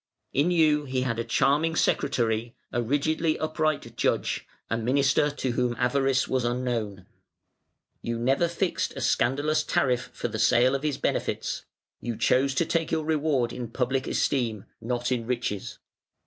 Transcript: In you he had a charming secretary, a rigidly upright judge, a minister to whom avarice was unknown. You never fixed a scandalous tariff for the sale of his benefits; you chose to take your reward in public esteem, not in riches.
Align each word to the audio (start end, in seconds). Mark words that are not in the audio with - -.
In 0.33 0.49
you 0.49 0.85
he 0.85 1.01
had 1.03 1.19
a 1.19 1.23
charming 1.23 1.75
secretary, 1.75 2.55
a 2.71 2.81
rigidly 2.81 3.37
upright 3.37 3.95
judge, 3.95 4.47
a 4.67 4.75
minister 4.75 5.29
to 5.29 5.51
whom 5.51 5.75
avarice 5.77 6.27
was 6.27 6.43
unknown. 6.43 7.05
You 8.01 8.17
never 8.17 8.47
fixed 8.47 8.93
a 8.95 9.01
scandalous 9.01 9.61
tariff 9.63 10.09
for 10.11 10.27
the 10.27 10.39
sale 10.39 10.73
of 10.73 10.81
his 10.81 10.97
benefits; 10.97 11.65
you 11.99 12.17
chose 12.17 12.55
to 12.55 12.65
take 12.65 12.89
your 12.91 13.05
reward 13.05 13.53
in 13.53 13.67
public 13.67 14.07
esteem, 14.07 14.65
not 14.81 15.11
in 15.11 15.27
riches. 15.27 15.77